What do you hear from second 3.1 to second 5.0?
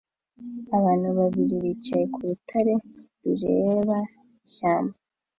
rureba ishyamba